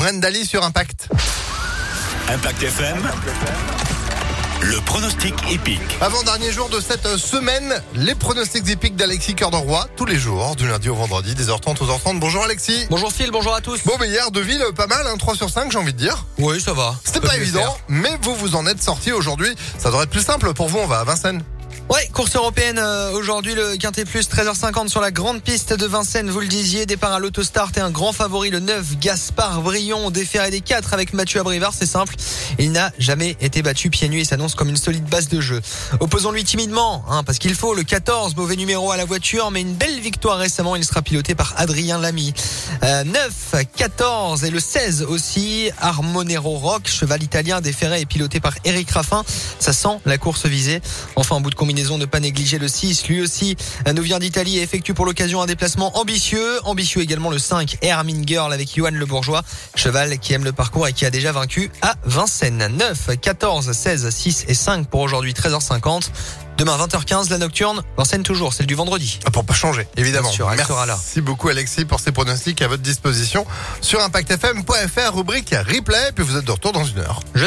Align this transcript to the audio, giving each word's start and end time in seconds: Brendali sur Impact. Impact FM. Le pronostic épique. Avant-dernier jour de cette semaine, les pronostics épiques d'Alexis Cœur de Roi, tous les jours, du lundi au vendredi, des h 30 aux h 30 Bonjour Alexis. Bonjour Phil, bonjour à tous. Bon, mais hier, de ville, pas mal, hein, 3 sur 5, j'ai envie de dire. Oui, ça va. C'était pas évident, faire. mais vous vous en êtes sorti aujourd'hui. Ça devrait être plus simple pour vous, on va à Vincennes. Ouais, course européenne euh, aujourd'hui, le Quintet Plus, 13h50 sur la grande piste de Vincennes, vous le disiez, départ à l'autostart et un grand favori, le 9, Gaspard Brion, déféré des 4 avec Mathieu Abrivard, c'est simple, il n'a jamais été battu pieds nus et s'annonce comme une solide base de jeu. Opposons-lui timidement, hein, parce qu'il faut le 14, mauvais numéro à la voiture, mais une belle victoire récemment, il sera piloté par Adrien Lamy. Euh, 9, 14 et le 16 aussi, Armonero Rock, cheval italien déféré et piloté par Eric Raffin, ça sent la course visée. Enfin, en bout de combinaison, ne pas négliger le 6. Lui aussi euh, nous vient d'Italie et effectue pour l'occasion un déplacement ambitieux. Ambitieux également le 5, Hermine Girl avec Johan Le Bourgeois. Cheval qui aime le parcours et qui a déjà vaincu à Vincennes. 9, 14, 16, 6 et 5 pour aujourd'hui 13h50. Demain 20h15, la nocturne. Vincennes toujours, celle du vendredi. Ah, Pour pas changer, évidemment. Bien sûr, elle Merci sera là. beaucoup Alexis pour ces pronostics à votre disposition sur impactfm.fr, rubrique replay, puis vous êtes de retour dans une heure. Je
Brendali 0.00 0.46
sur 0.46 0.64
Impact. 0.64 1.10
Impact 2.30 2.62
FM. 2.62 2.96
Le 4.62 4.80
pronostic 4.80 5.34
épique. 5.50 5.78
Avant-dernier 6.00 6.50
jour 6.52 6.70
de 6.70 6.80
cette 6.80 7.18
semaine, 7.18 7.82
les 7.94 8.14
pronostics 8.14 8.66
épiques 8.70 8.96
d'Alexis 8.96 9.34
Cœur 9.34 9.50
de 9.50 9.56
Roi, 9.56 9.86
tous 9.96 10.06
les 10.06 10.18
jours, 10.18 10.56
du 10.56 10.66
lundi 10.66 10.88
au 10.88 10.94
vendredi, 10.94 11.34
des 11.34 11.48
h 11.48 11.60
30 11.60 11.82
aux 11.82 11.84
h 11.84 11.98
30 12.00 12.18
Bonjour 12.18 12.42
Alexis. 12.42 12.86
Bonjour 12.88 13.12
Phil, 13.12 13.30
bonjour 13.30 13.54
à 13.54 13.60
tous. 13.60 13.84
Bon, 13.84 13.92
mais 14.00 14.08
hier, 14.08 14.30
de 14.30 14.40
ville, 14.40 14.64
pas 14.74 14.86
mal, 14.86 15.06
hein, 15.06 15.18
3 15.18 15.34
sur 15.34 15.50
5, 15.50 15.70
j'ai 15.70 15.76
envie 15.78 15.92
de 15.92 15.98
dire. 15.98 16.24
Oui, 16.38 16.62
ça 16.62 16.72
va. 16.72 16.94
C'était 17.04 17.20
pas 17.20 17.36
évident, 17.36 17.60
faire. 17.60 17.76
mais 17.88 18.16
vous 18.22 18.34
vous 18.34 18.54
en 18.56 18.66
êtes 18.66 18.82
sorti 18.82 19.12
aujourd'hui. 19.12 19.54
Ça 19.76 19.90
devrait 19.90 20.04
être 20.04 20.10
plus 20.10 20.24
simple 20.24 20.54
pour 20.54 20.68
vous, 20.68 20.78
on 20.78 20.86
va 20.86 21.00
à 21.00 21.04
Vincennes. 21.04 21.42
Ouais, 21.90 22.06
course 22.12 22.36
européenne 22.36 22.78
euh, 22.78 23.10
aujourd'hui, 23.14 23.52
le 23.56 23.76
Quintet 23.76 24.04
Plus, 24.04 24.28
13h50 24.28 24.86
sur 24.86 25.00
la 25.00 25.10
grande 25.10 25.42
piste 25.42 25.72
de 25.72 25.86
Vincennes, 25.86 26.30
vous 26.30 26.38
le 26.38 26.46
disiez, 26.46 26.86
départ 26.86 27.12
à 27.12 27.18
l'autostart 27.18 27.72
et 27.76 27.80
un 27.80 27.90
grand 27.90 28.12
favori, 28.12 28.50
le 28.50 28.60
9, 28.60 29.00
Gaspard 29.00 29.60
Brion, 29.62 30.12
déféré 30.12 30.52
des 30.52 30.60
4 30.60 30.94
avec 30.94 31.14
Mathieu 31.14 31.40
Abrivard, 31.40 31.74
c'est 31.76 31.86
simple, 31.86 32.14
il 32.60 32.70
n'a 32.70 32.92
jamais 33.00 33.36
été 33.40 33.60
battu 33.62 33.90
pieds 33.90 34.08
nus 34.08 34.20
et 34.20 34.24
s'annonce 34.24 34.54
comme 34.54 34.68
une 34.68 34.76
solide 34.76 35.04
base 35.06 35.26
de 35.26 35.40
jeu. 35.40 35.60
Opposons-lui 35.98 36.44
timidement, 36.44 37.04
hein, 37.08 37.24
parce 37.24 37.38
qu'il 37.38 37.56
faut 37.56 37.74
le 37.74 37.82
14, 37.82 38.36
mauvais 38.36 38.54
numéro 38.54 38.92
à 38.92 38.96
la 38.96 39.04
voiture, 39.04 39.50
mais 39.50 39.60
une 39.60 39.74
belle 39.74 39.98
victoire 39.98 40.38
récemment, 40.38 40.76
il 40.76 40.84
sera 40.84 41.02
piloté 41.02 41.34
par 41.34 41.54
Adrien 41.56 41.98
Lamy. 41.98 42.32
Euh, 42.84 43.02
9, 43.02 43.64
14 43.76 44.44
et 44.44 44.50
le 44.50 44.60
16 44.60 45.02
aussi, 45.02 45.72
Armonero 45.80 46.56
Rock, 46.56 46.86
cheval 46.86 47.20
italien 47.20 47.60
déféré 47.60 48.00
et 48.00 48.06
piloté 48.06 48.38
par 48.38 48.54
Eric 48.64 48.88
Raffin, 48.92 49.24
ça 49.58 49.72
sent 49.72 49.98
la 50.06 50.18
course 50.18 50.46
visée. 50.46 50.80
Enfin, 51.16 51.34
en 51.34 51.40
bout 51.40 51.50
de 51.50 51.56
combinaison, 51.56 51.79
ne 51.98 52.06
pas 52.06 52.20
négliger 52.20 52.58
le 52.58 52.68
6. 52.68 53.06
Lui 53.08 53.20
aussi 53.20 53.56
euh, 53.86 53.92
nous 53.92 54.02
vient 54.02 54.18
d'Italie 54.18 54.58
et 54.58 54.62
effectue 54.62 54.94
pour 54.94 55.06
l'occasion 55.06 55.42
un 55.42 55.46
déplacement 55.46 55.96
ambitieux. 55.98 56.60
Ambitieux 56.64 57.02
également 57.02 57.30
le 57.30 57.38
5, 57.38 57.78
Hermine 57.82 58.26
Girl 58.26 58.52
avec 58.52 58.74
Johan 58.74 58.90
Le 58.92 59.06
Bourgeois. 59.06 59.42
Cheval 59.74 60.18
qui 60.18 60.32
aime 60.32 60.44
le 60.44 60.52
parcours 60.52 60.86
et 60.88 60.92
qui 60.92 61.04
a 61.06 61.10
déjà 61.10 61.32
vaincu 61.32 61.70
à 61.82 61.94
Vincennes. 62.04 62.68
9, 62.76 63.18
14, 63.20 63.72
16, 63.72 64.10
6 64.10 64.44
et 64.48 64.54
5 64.54 64.88
pour 64.88 65.00
aujourd'hui 65.00 65.32
13h50. 65.32 66.10
Demain 66.58 66.76
20h15, 66.76 67.30
la 67.30 67.38
nocturne. 67.38 67.82
Vincennes 67.96 68.22
toujours, 68.22 68.52
celle 68.52 68.66
du 68.66 68.74
vendredi. 68.74 69.18
Ah, 69.24 69.30
Pour 69.30 69.46
pas 69.46 69.54
changer, 69.54 69.88
évidemment. 69.96 70.28
Bien 70.28 70.36
sûr, 70.36 70.50
elle 70.50 70.56
Merci 70.58 70.72
sera 70.72 70.84
là. 70.84 70.98
beaucoup 71.22 71.48
Alexis 71.48 71.86
pour 71.86 72.00
ces 72.00 72.12
pronostics 72.12 72.60
à 72.60 72.68
votre 72.68 72.82
disposition 72.82 73.46
sur 73.80 74.02
impactfm.fr, 74.02 75.14
rubrique 75.14 75.54
replay, 75.54 76.12
puis 76.14 76.22
vous 76.22 76.36
êtes 76.36 76.44
de 76.44 76.52
retour 76.52 76.72
dans 76.72 76.84
une 76.84 76.98
heure. 76.98 77.20
Je 77.34 77.46